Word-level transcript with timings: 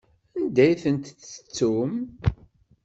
Anda 0.37 0.65
i 0.71 0.75
tent-tettum? 0.81 1.93